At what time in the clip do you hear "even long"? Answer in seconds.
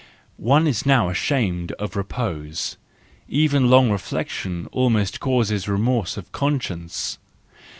3.29-3.91